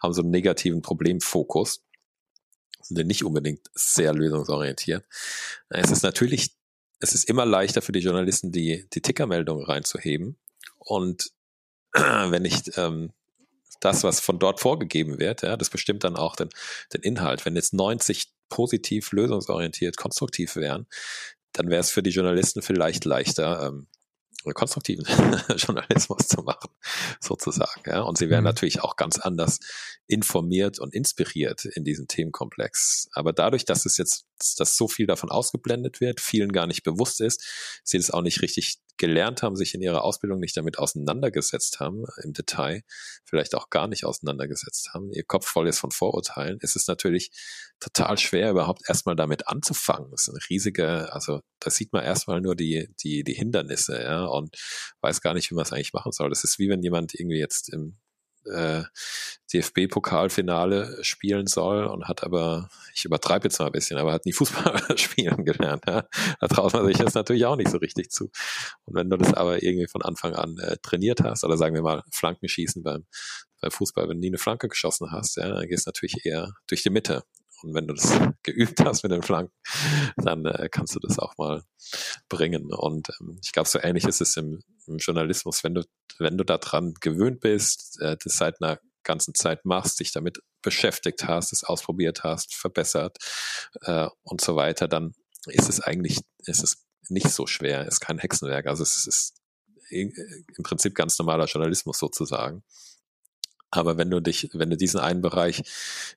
[0.00, 1.82] haben so einen negativen Problemfokus
[2.88, 5.04] und nicht unbedingt sehr lösungsorientiert.
[5.68, 6.56] Es ist natürlich,
[7.00, 10.38] es ist immer leichter für die Journalisten, die, die Tickermeldungen reinzuheben.
[10.78, 11.30] Und
[11.92, 13.12] wenn ich ähm,
[13.80, 16.48] das, was von dort vorgegeben wird, ja, das bestimmt dann auch den,
[16.92, 17.44] den Inhalt.
[17.44, 20.86] Wenn jetzt 90 positiv, lösungsorientiert, konstruktiv wären,
[21.52, 23.86] dann wäre es für die Journalisten vielleicht leichter, ähm,
[24.54, 25.04] konstruktiven
[25.56, 26.70] Journalismus zu machen,
[27.20, 27.82] sozusagen.
[27.86, 28.02] Ja?
[28.02, 28.46] Und sie wären mhm.
[28.46, 29.60] natürlich auch ganz anders
[30.06, 33.08] informiert und inspiriert in diesem Themenkomplex.
[33.12, 37.20] Aber dadurch, dass es jetzt, dass so viel davon ausgeblendet wird, vielen gar nicht bewusst
[37.20, 37.44] ist,
[37.84, 42.04] sie es auch nicht richtig gelernt haben, sich in ihrer Ausbildung nicht damit auseinandergesetzt haben,
[42.22, 42.82] im Detail,
[43.24, 47.30] vielleicht auch gar nicht auseinandergesetzt haben, ihr Kopf voll ist von Vorurteilen, ist es natürlich
[47.80, 50.10] total schwer, überhaupt erstmal damit anzufangen.
[50.10, 54.24] Das ist eine riesige, also da sieht man erstmal nur die, die, die Hindernisse, ja,
[54.24, 54.56] und
[55.00, 56.28] weiß gar nicht, wie man es eigentlich machen soll.
[56.28, 57.96] Das ist wie wenn jemand irgendwie jetzt im
[58.46, 58.82] äh,
[59.52, 64.32] DFB-Pokalfinale spielen soll und hat aber, ich übertreibe jetzt mal ein bisschen, aber hat nie
[64.32, 65.84] Fußball spielen gelernt.
[65.86, 66.04] Ja?
[66.40, 68.30] Da traut man sich das natürlich auch nicht so richtig zu.
[68.84, 71.82] Und wenn du das aber irgendwie von Anfang an äh, trainiert hast, oder sagen wir
[71.82, 73.06] mal Flankenschießen beim,
[73.60, 76.52] beim Fußball, wenn du nie eine Flanke geschossen hast, ja, dann gehst du natürlich eher
[76.66, 77.22] durch die Mitte.
[77.62, 79.52] Und wenn du das geübt hast mit den Flanken,
[80.16, 81.62] dann äh, kannst du das auch mal
[82.28, 82.72] bringen.
[82.72, 85.82] Und ähm, ich glaube, so ähnlich ist es im, im, Journalismus, wenn du,
[86.18, 91.26] wenn du daran gewöhnt bist, äh, das seit einer ganzen Zeit machst, dich damit beschäftigt
[91.26, 93.16] hast, es ausprobiert hast, verbessert
[93.82, 95.14] äh, und so weiter, dann
[95.46, 98.66] ist es eigentlich, ist es nicht so schwer, ist kein Hexenwerk.
[98.66, 99.34] Also es ist
[99.90, 100.12] im
[100.62, 102.62] Prinzip ganz normaler Journalismus sozusagen.
[103.70, 105.62] Aber wenn du dich, wenn du diesen einen Bereich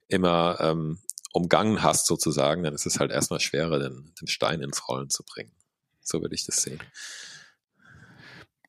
[0.07, 0.99] immer ähm,
[1.33, 5.23] umgangen hast sozusagen, dann ist es halt erstmal schwerer, den, den Stein ins Rollen zu
[5.23, 5.51] bringen.
[6.01, 6.81] So würde ich das sehen.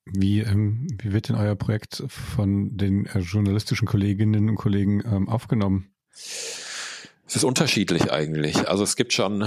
[0.05, 5.29] Wie, ähm, wie wird denn euer Projekt von den äh, journalistischen Kolleginnen und Kollegen ähm,
[5.29, 5.95] aufgenommen?
[7.33, 8.69] Es ist unterschiedlich eigentlich.
[8.69, 9.41] Also es gibt schon,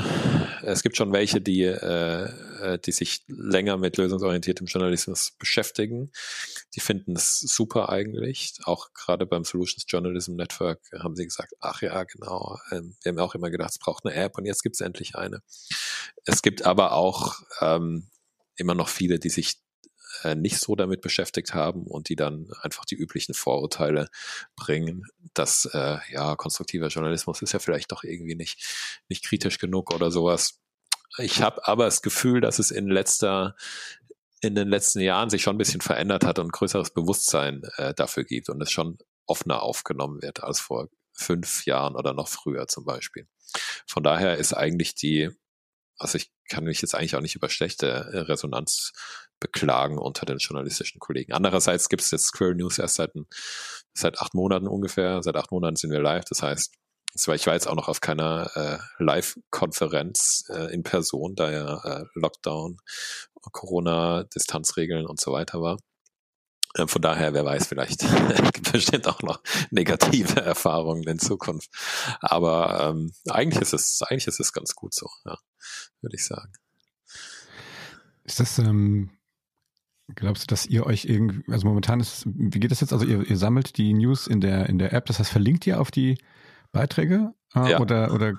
[0.63, 2.23] es gibt schon welche, die, äh,
[2.61, 6.09] äh, die sich länger mit lösungsorientiertem Journalismus beschäftigen.
[6.73, 8.57] Die finden es super eigentlich.
[8.63, 12.57] Auch gerade beim Solutions Journalism Network haben sie gesagt, ach ja, genau.
[12.71, 15.15] Ähm, wir haben auch immer gedacht, es braucht eine App und jetzt gibt es endlich
[15.15, 15.41] eine.
[16.23, 18.07] Es gibt aber auch ähm,
[18.55, 19.57] immer noch viele, die sich
[20.25, 24.07] äh, nicht so damit beschäftigt haben und die dann einfach die üblichen Vorurteile
[24.55, 29.93] bringen, dass äh, ja konstruktiver Journalismus ist ja vielleicht doch irgendwie nicht nicht kritisch genug
[29.93, 30.59] oder sowas.
[31.17, 33.55] Ich habe aber das Gefühl, dass es in letzter
[34.41, 38.23] in den letzten Jahren sich schon ein bisschen verändert hat und größeres Bewusstsein äh, dafür
[38.23, 42.85] gibt und es schon offener aufgenommen wird als vor fünf Jahren oder noch früher zum
[42.85, 43.27] Beispiel.
[43.88, 45.29] Von daher ist eigentlich die,
[45.97, 48.91] also ich kann mich jetzt eigentlich auch nicht über schlechte äh, Resonanz
[49.39, 51.34] beklagen unter den journalistischen Kollegen.
[51.34, 53.12] Andererseits gibt es jetzt Squirrel News erst seit,
[53.93, 55.21] seit acht Monaten ungefähr.
[55.23, 56.25] Seit acht Monaten sind wir live.
[56.25, 56.73] Das heißt,
[57.15, 62.05] ich war jetzt auch noch auf keiner äh, Live-Konferenz äh, in Person, da ja äh,
[62.13, 62.77] Lockdown,
[63.51, 65.77] Corona, Distanzregeln und so weiter war.
[66.78, 67.99] Ähm, von daher, wer weiß, vielleicht
[68.54, 71.69] gibt es bestimmt auch noch negative Erfahrungen in Zukunft.
[72.19, 75.38] Aber ähm, eigentlich ist es, eigentlich ist es ganz gut so, ja,
[76.01, 76.51] würde ich sagen.
[78.23, 79.12] Ist das ähm,
[80.13, 82.93] Glaubst du, dass ihr euch irgendwie, also momentan ist, wie geht das jetzt?
[82.93, 85.82] Also ihr, ihr sammelt die News in der, in der App, das heißt, verlinkt ihr
[85.82, 86.19] auf die
[86.71, 87.80] Beiträge äh, ja.
[87.80, 88.34] oder, oder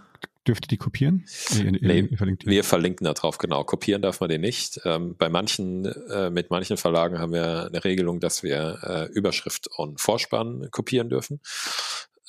[0.47, 1.27] dürft ihr die kopieren?
[1.55, 3.65] Nee, nee verlinkt wir verlinken da drauf, genau.
[3.65, 4.81] Kopieren darf man den nicht.
[4.85, 9.69] Ähm, bei manchen, äh, mit manchen Verlagen haben wir eine Regelung, dass wir äh, Überschrift
[9.77, 11.41] und Vorspann kopieren dürfen.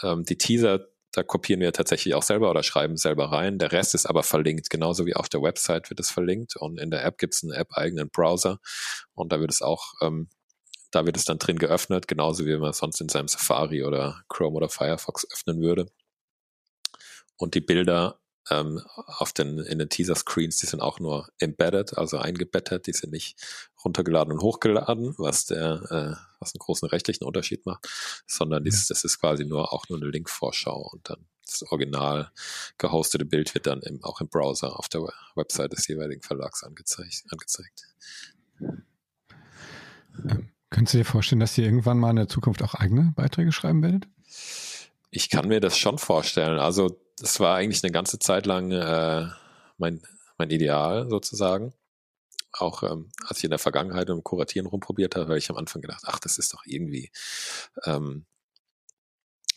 [0.03, 3.57] Ähm, die Teaser da kopieren wir tatsächlich auch selber oder schreiben selber rein.
[3.57, 6.55] Der Rest ist aber verlinkt, genauso wie auf der Website wird es verlinkt.
[6.55, 8.59] Und in der App gibt es einen App-eigenen Browser
[9.15, 10.29] und da wird es auch, ähm,
[10.91, 14.57] da wird es dann drin geöffnet, genauso wie man sonst in seinem Safari oder Chrome
[14.57, 15.87] oder Firefox öffnen würde.
[17.37, 18.19] Und die Bilder
[18.49, 23.11] ähm, auf den, in den Teaser-Screens, die sind auch nur embedded, also eingebettet, die sind
[23.11, 23.37] nicht
[23.83, 27.87] runtergeladen und hochgeladen, was der, äh, was einen großen rechtlichen Unterschied macht,
[28.25, 32.31] sondern dies, das ist quasi nur auch nur eine Link-Vorschau und dann das original
[32.77, 35.01] gehostete Bild wird dann im, auch im Browser auf der
[35.35, 37.23] Website des jeweiligen Verlags angezeigt.
[37.29, 37.87] angezeigt.
[40.29, 43.53] Ähm, könntest du dir vorstellen, dass ihr irgendwann mal in der Zukunft auch eigene Beiträge
[43.53, 44.07] schreiben werdet?
[45.09, 46.59] Ich kann mir das schon vorstellen.
[46.59, 49.27] Also das war eigentlich eine ganze Zeit lang äh,
[49.77, 50.01] mein,
[50.37, 51.73] mein Ideal sozusagen.
[52.51, 55.81] Auch ähm, als ich in der Vergangenheit im Kuratieren rumprobiert habe, habe ich am Anfang
[55.81, 57.11] gedacht, ach, das ist doch irgendwie,
[57.85, 58.25] ähm,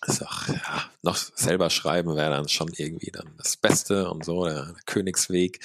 [0.06, 4.44] ist auch, ja, noch selber schreiben wäre dann schon irgendwie dann das Beste und so,
[4.44, 5.60] der, der Königsweg.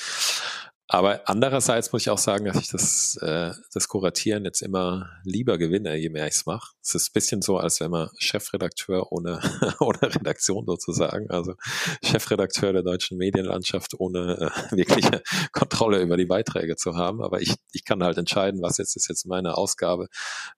[0.88, 5.58] Aber andererseits muss ich auch sagen, dass ich das, äh, das Kuratieren jetzt immer lieber
[5.58, 6.74] gewinne, je mehr ich es mache.
[6.84, 9.40] Es ist ein bisschen so, als wenn man Chefredakteur ohne,
[9.80, 11.56] ohne Redaktion sozusagen, also
[12.04, 17.24] Chefredakteur der deutschen Medienlandschaft ohne äh, wirkliche Kontrolle über die Beiträge zu haben.
[17.24, 20.08] Aber ich, ich kann halt entscheiden, was jetzt ist jetzt meine Ausgabe,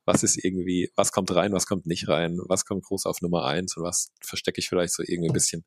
[0.04, 3.46] was ist irgendwie, was kommt rein, was kommt nicht rein, was kommt groß auf Nummer
[3.46, 5.64] eins und was verstecke ich vielleicht so irgendwie ein bisschen,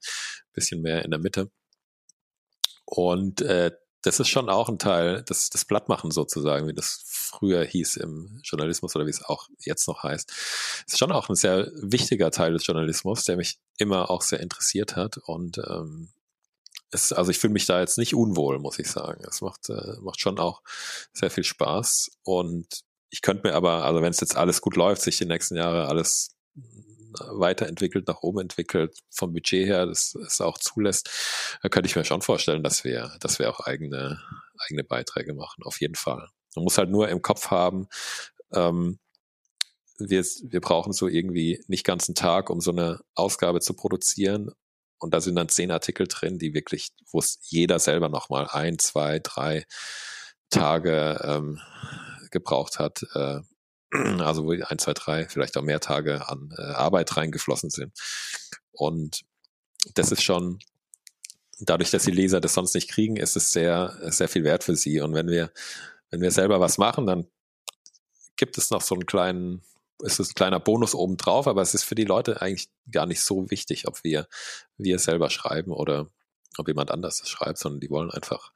[0.52, 1.50] bisschen mehr in der Mitte.
[2.84, 3.70] Und äh,
[4.02, 8.40] das ist schon auch ein Teil des, des Blattmachen sozusagen, wie das früher hieß im
[8.42, 10.32] Journalismus oder wie es auch jetzt noch heißt.
[10.86, 14.96] Ist schon auch ein sehr wichtiger Teil des Journalismus, der mich immer auch sehr interessiert
[14.96, 16.08] hat und ähm,
[16.90, 19.22] es, also ich fühle mich da jetzt nicht unwohl, muss ich sagen.
[19.28, 20.62] Es macht, äh, macht schon auch
[21.12, 22.66] sehr viel Spaß und
[23.10, 25.86] ich könnte mir aber, also wenn es jetzt alles gut läuft, sich die nächsten Jahre
[25.88, 26.36] alles
[27.18, 31.10] weiterentwickelt, nach oben entwickelt, vom Budget her, das es auch zulässt,
[31.62, 34.20] da könnte ich mir schon vorstellen, dass wir, dass wir auch eigene,
[34.66, 36.28] eigene Beiträge machen, auf jeden Fall.
[36.54, 37.88] Man muss halt nur im Kopf haben,
[38.52, 38.98] ähm,
[40.00, 44.50] wir, wir brauchen so irgendwie nicht ganzen Tag, um so eine Ausgabe zu produzieren.
[44.98, 48.78] Und da sind dann zehn Artikel drin, die wirklich, wo es jeder selber nochmal ein,
[48.78, 49.64] zwei, drei
[50.50, 51.60] Tage ähm,
[52.30, 53.02] gebraucht hat.
[53.14, 53.40] Äh,
[54.20, 57.92] also wo ein, zwei, drei, vielleicht auch mehr Tage an äh, Arbeit reingeflossen sind.
[58.72, 59.22] Und
[59.94, 60.58] das ist schon,
[61.58, 64.76] dadurch, dass die Leser das sonst nicht kriegen, ist es sehr, sehr viel wert für
[64.76, 65.00] sie.
[65.00, 65.52] Und wenn wir,
[66.10, 67.26] wenn wir selber was machen, dann
[68.36, 69.62] gibt es noch so einen kleinen,
[70.02, 73.20] ist es ein kleiner Bonus obendrauf, aber es ist für die Leute eigentlich gar nicht
[73.20, 74.28] so wichtig, ob wir,
[74.78, 76.08] wir selber schreiben oder
[76.56, 78.52] ob jemand anders es schreibt, sondern die wollen einfach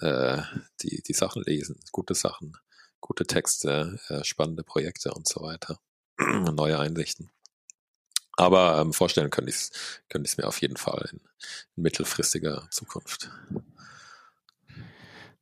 [0.00, 0.42] äh,
[0.82, 2.56] die, die Sachen lesen, gute Sachen,
[3.00, 5.78] gute Texte, äh, spannende Projekte und so weiter,
[6.18, 7.30] neue Einsichten.
[8.36, 9.70] Aber ähm, vorstellen könnte ich es
[10.08, 11.20] könnte mir auf jeden Fall in,
[11.76, 13.30] in mittelfristiger Zukunft.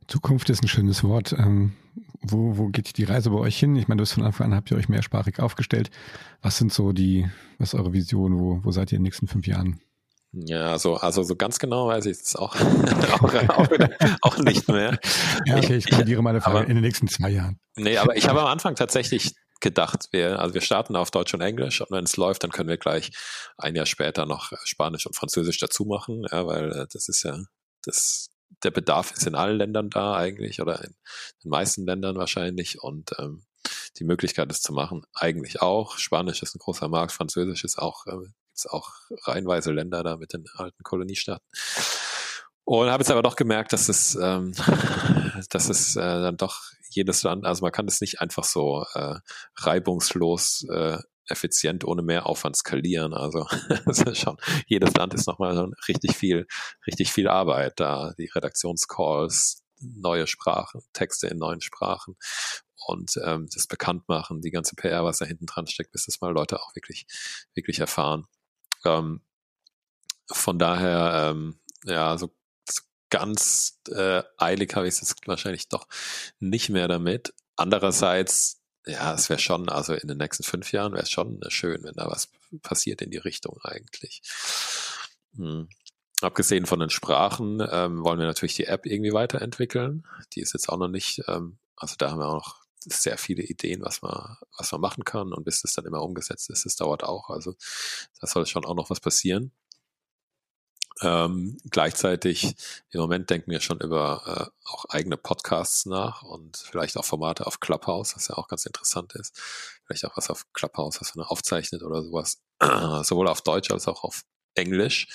[0.07, 1.33] Zukunft ist ein schönes Wort.
[1.33, 1.75] Ähm,
[2.21, 3.77] wo, wo geht die Reise bei euch hin?
[3.77, 5.91] Ich meine, du hast von Anfang an habt ihr euch mehrsprachig aufgestellt.
[6.41, 8.39] Was sind so die, was ist eure Vision?
[8.39, 9.81] Wo, wo seid ihr in den nächsten fünf Jahren?
[10.37, 12.57] Ja, also, also so ganz genau weiß ich es auch,
[13.21, 13.69] auch, auch,
[14.23, 14.99] auch, nicht mehr.
[15.47, 17.61] Ja, okay, ich korrigiere meine Frage aber, in den nächsten zwei Jahren.
[17.77, 21.41] Nee, aber ich habe am Anfang tatsächlich gedacht, wir, also wir starten auf Deutsch und
[21.41, 23.13] Englisch und wenn es läuft, dann können wir gleich
[23.57, 27.39] ein Jahr später noch Spanisch und Französisch dazu machen, ja, weil äh, das ist ja,
[27.85, 28.31] das,
[28.65, 30.95] der Bedarf ist in allen Ländern da eigentlich oder in
[31.45, 33.45] den meisten Ländern wahrscheinlich und ähm,
[33.99, 35.97] die Möglichkeit, das zu machen, eigentlich auch.
[35.97, 38.91] Spanisch ist ein großer Markt, Französisch ist auch äh, es auch
[39.25, 41.47] reihenweise Länder da mit den alten Koloniestaaten.
[42.65, 44.53] Und habe jetzt aber doch gemerkt, dass es, ähm,
[45.51, 49.17] dass es äh, dann doch jedes Land, also man kann es nicht einfach so äh,
[49.57, 53.15] reibungslos äh, effizient ohne Mehraufwand skalieren.
[53.15, 53.47] Also
[54.15, 54.37] schon,
[54.67, 56.47] jedes Land ist nochmal richtig viel,
[56.87, 58.15] richtig viel Arbeit da.
[58.19, 62.17] Die Redaktionscalls, neue Sprachen, Texte in neuen Sprachen
[62.87, 66.33] und ähm, das Bekanntmachen, die ganze PR, was da hinten dran steckt, bis das mal
[66.33, 67.07] Leute auch wirklich,
[67.55, 68.27] wirklich erfahren.
[68.85, 69.21] Ähm,
[70.31, 72.35] von daher, ähm, ja, so,
[73.11, 75.87] ganz äh, eilig habe ich es wahrscheinlich doch
[76.41, 77.33] nicht mehr damit.
[77.55, 81.85] Andererseits, ja, es wäre schon, also in den nächsten fünf Jahren wäre es schon schön,
[81.85, 82.31] wenn da was
[82.63, 84.21] passiert in die Richtung eigentlich.
[85.37, 85.69] Hm.
[86.23, 90.07] Abgesehen von den Sprachen ähm, wollen wir natürlich die App irgendwie weiterentwickeln.
[90.33, 93.43] Die ist jetzt auch noch nicht, ähm, also da haben wir auch noch sehr viele
[93.43, 96.77] Ideen, was man, was man machen kann und bis das dann immer umgesetzt ist, das
[96.77, 97.31] dauert auch.
[97.31, 97.55] Also
[98.21, 99.53] da soll schon auch noch was passieren.
[101.03, 102.55] Ähm, gleichzeitig
[102.91, 107.47] im Moment denken wir schon über äh, auch eigene Podcasts nach und vielleicht auch Formate
[107.47, 109.37] auf Clubhouse, was ja auch ganz interessant ist.
[109.85, 112.41] Vielleicht auch was auf Clubhouse, was man aufzeichnet oder sowas,
[113.03, 114.23] sowohl auf Deutsch als auch auf
[114.55, 115.09] Englisch.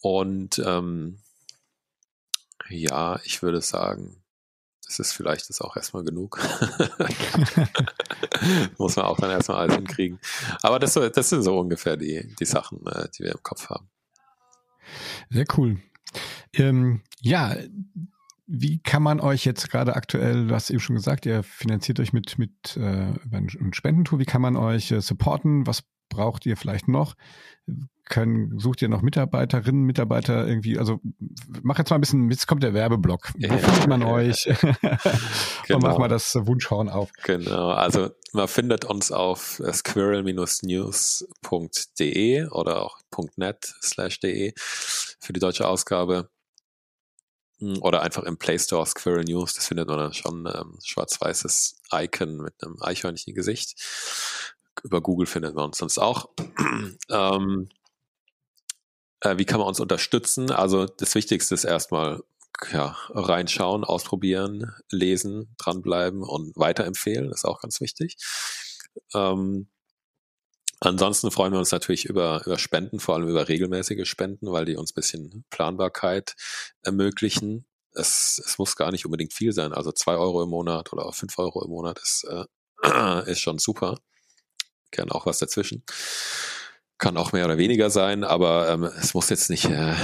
[0.00, 1.20] Und ähm,
[2.68, 4.19] ja, ich würde sagen,
[4.90, 6.38] das ist vielleicht das auch erstmal genug.
[8.78, 10.18] Muss man auch dann erstmal alles hinkriegen.
[10.62, 13.88] Aber das, das sind so ungefähr die, die Sachen, äh, die wir im Kopf haben.
[15.30, 15.80] Sehr cool.
[16.54, 17.56] Ähm, ja,
[18.48, 22.12] wie kann man euch jetzt gerade aktuell, du hast eben schon gesagt, ihr finanziert euch
[22.12, 25.68] mit, mit äh, über ein Spendentool, wie kann man euch äh, supporten?
[25.68, 27.14] Was braucht ihr vielleicht noch?
[28.04, 30.78] Können, sucht ihr noch Mitarbeiterinnen, Mitarbeiter irgendwie?
[30.78, 31.00] Also
[31.62, 33.32] mach jetzt mal ein bisschen, jetzt kommt der Werbeblock.
[33.34, 33.56] Wo ja.
[33.56, 34.44] findet man euch?
[34.44, 34.68] genau.
[35.70, 37.12] Und mach mal das Wunschhorn auf.
[37.24, 42.98] Genau, also man findet uns auf squirrel-news.de oder auch
[43.36, 46.28] .net slash de für die deutsche Ausgabe
[47.60, 51.76] hm, oder einfach im Play Store Squirrel News, das findet man dann schon ähm, schwarz-weißes
[51.92, 53.74] Icon mit einem Eichhörnchen-Gesicht
[54.82, 56.30] über Google findet man uns sonst auch.
[57.10, 57.68] ähm,
[59.20, 60.50] äh, wie kann man uns unterstützen?
[60.50, 62.22] Also das Wichtigste ist erstmal
[62.72, 68.16] ja, reinschauen, ausprobieren, lesen, dranbleiben und weiterempfehlen, ist auch ganz wichtig.
[69.14, 69.68] Ähm,
[70.80, 74.76] ansonsten freuen wir uns natürlich über, über Spenden, vor allem über regelmäßige Spenden, weil die
[74.76, 76.34] uns ein bisschen Planbarkeit
[76.82, 77.66] ermöglichen.
[77.92, 81.38] Es, es muss gar nicht unbedingt viel sein, also zwei Euro im Monat oder fünf
[81.38, 83.98] Euro im Monat ist, äh, ist schon super
[84.90, 85.82] gern auch was dazwischen.
[86.98, 89.94] Kann auch mehr oder weniger sein, aber ähm, es muss jetzt nicht äh,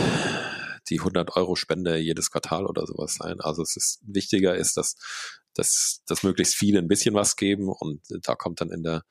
[0.88, 3.40] die 100 Euro Spende jedes Quartal oder sowas sein.
[3.40, 4.96] Also es ist wichtiger ist, dass,
[5.55, 9.05] dass, dass möglichst viele ein bisschen was geben und da kommt dann in der,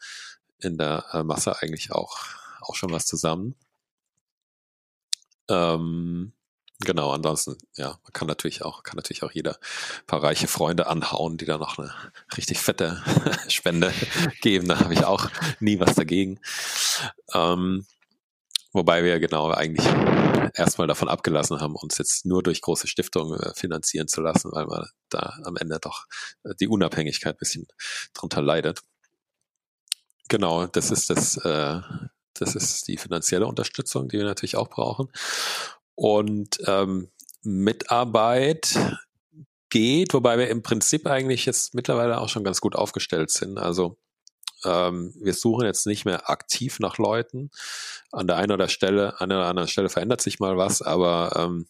[0.60, 2.18] in der äh, Masse eigentlich auch,
[2.62, 3.56] auch schon was zusammen.
[5.50, 6.34] Ähm,
[6.82, 9.58] Genau, ansonsten, ja, man kann natürlich auch, kann natürlich auch jeder
[10.08, 11.94] paar reiche Freunde anhauen, die da noch eine
[12.36, 13.02] richtig fette
[13.48, 13.94] Spende
[14.42, 14.68] geben.
[14.68, 15.30] Da habe ich auch
[15.62, 16.40] nie was dagegen.
[17.34, 17.86] Ähm,
[18.74, 19.88] wobei wir genau eigentlich
[20.54, 24.66] erstmal davon abgelassen haben, uns jetzt nur durch große Stiftungen äh, finanzieren zu lassen, weil
[24.66, 26.06] man da am Ende doch
[26.44, 27.68] äh, die Unabhängigkeit bisschen
[28.14, 28.82] drunter leidet.
[30.30, 31.82] genau, das ist das, äh,
[32.34, 35.10] das ist die finanzielle Unterstützung, die wir natürlich auch brauchen.
[35.96, 37.10] Und ähm,
[37.44, 38.78] Mitarbeit
[39.70, 43.58] geht, wobei wir im Prinzip eigentlich jetzt mittlerweile auch schon ganz gut aufgestellt sind.
[43.58, 43.98] Also
[44.64, 47.52] ähm, wir suchen jetzt nicht mehr aktiv nach Leuten.
[48.12, 51.68] An der einen oder Stelle, an der anderen Stelle verändert sich mal was, aber ähm,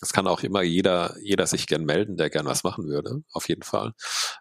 [0.00, 3.48] es kann auch immer jeder, jeder sich gern melden, der gern was machen würde, auf
[3.48, 3.92] jeden Fall.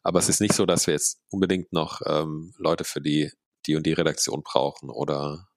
[0.03, 3.31] Aber es ist nicht so, dass wir jetzt unbedingt noch ähm, Leute für die,
[3.65, 5.47] die und die Redaktion brauchen oder,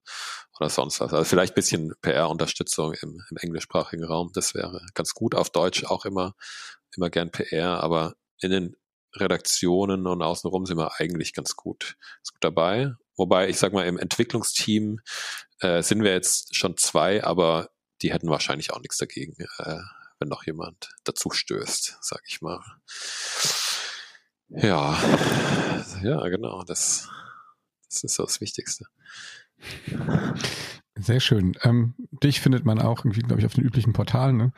[0.59, 1.12] oder sonst was.
[1.12, 5.34] Also vielleicht bisschen PR-Unterstützung im, im englischsprachigen Raum, das wäre ganz gut.
[5.34, 6.34] Auf Deutsch auch immer,
[6.96, 8.76] immer gern PR, aber in den
[9.14, 12.94] Redaktionen und außenrum sind wir eigentlich ganz gut, ganz gut dabei.
[13.16, 15.00] Wobei, ich sag mal, im Entwicklungsteam
[15.61, 17.70] äh, sind wir jetzt schon zwei, aber
[18.02, 19.78] die hätten wahrscheinlich auch nichts dagegen, äh,
[20.18, 22.61] wenn noch jemand dazu stößt, sag ich mal.
[24.48, 24.98] Ja,
[26.02, 27.09] ja, genau, das,
[27.88, 28.84] das ist so das Wichtigste.
[30.98, 31.57] Sehr schön.
[31.62, 34.52] Ähm, dich findet man auch irgendwie, glaube ich, auf den üblichen Portalen, ne?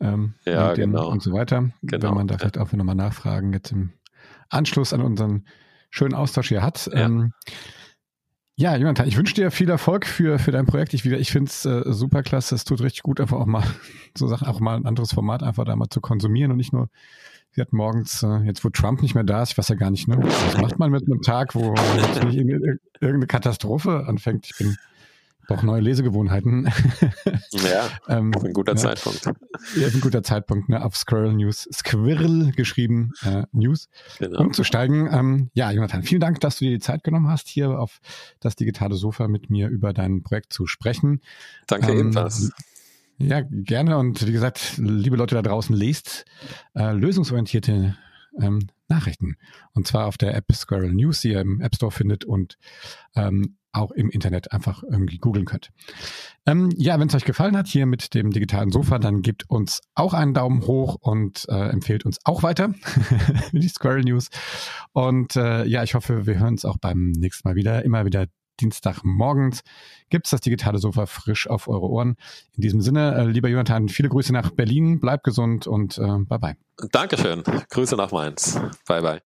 [0.00, 1.10] Ähm, ja, genau.
[1.10, 1.70] Und so weiter.
[1.82, 3.92] Genau, wenn man da vielleicht auch nochmal nachfragen jetzt im
[4.48, 5.46] Anschluss an unseren
[5.90, 6.86] schönen Austausch hier hat.
[6.86, 7.04] Ja.
[7.04, 7.34] Ähm,
[8.54, 10.94] ja, Jonathan, ich wünsche dir viel Erfolg für, für dein Projekt.
[10.94, 12.54] Ich, ich finde es äh, super klasse.
[12.54, 13.64] Es tut richtig gut, einfach auch mal
[14.16, 16.88] so Sachen, auch mal ein anderes Format einfach da mal zu konsumieren und nicht nur,
[17.52, 19.90] sie hat morgens, äh, jetzt wo Trump nicht mehr da ist, ich weiß ja gar
[19.90, 20.18] nicht, ne?
[20.18, 21.74] Was macht man mit einem Tag, wo
[22.24, 22.36] nicht
[23.00, 24.46] irgendeine Katastrophe anfängt?
[24.46, 24.76] Ich bin
[25.48, 26.70] auch neue Lesegewohnheiten.
[27.52, 29.26] Ja, ähm, ein guter ja, Zeitpunkt.
[29.76, 33.88] Ja, ein guter Zeitpunkt, ne, auf Squirrel News, Squirrel geschrieben, äh, News,
[34.18, 34.40] genau.
[34.40, 35.08] umzusteigen.
[35.12, 38.00] Ähm, ja, Jonathan, vielen Dank, dass du dir die Zeit genommen hast, hier auf
[38.40, 41.20] das digitale Sofa mit mir über dein Projekt zu sprechen.
[41.66, 42.50] Danke ähm, ebenfalls.
[43.22, 43.98] Ja, gerne.
[43.98, 46.24] Und wie gesagt, liebe Leute da draußen, lest
[46.74, 47.96] äh, lösungsorientierte
[48.40, 49.36] ähm, Nachrichten.
[49.72, 52.58] Und zwar auf der App Squirrel News, die ihr im App Store findet und
[53.14, 55.70] ähm, auch im Internet einfach irgendwie googeln könnt.
[56.44, 59.80] Ähm, ja, wenn es euch gefallen hat hier mit dem digitalen Sofa, dann gebt uns
[59.94, 62.74] auch einen Daumen hoch und äh, empfehlt uns auch weiter
[63.52, 64.28] die Squirrel News.
[64.92, 67.82] Und äh, ja, ich hoffe, wir hören uns auch beim nächsten Mal wieder.
[67.84, 68.26] Immer wieder
[68.60, 69.62] Dienstagmorgens
[70.10, 72.16] gibt es das digitale Sofa frisch auf eure Ohren.
[72.54, 76.38] In diesem Sinne, äh, lieber Jonathan, viele Grüße nach Berlin, bleib gesund und äh, bye
[76.38, 76.56] bye.
[76.90, 77.42] Dankeschön.
[77.70, 78.60] Grüße nach Mainz.
[78.86, 79.20] Bye bye.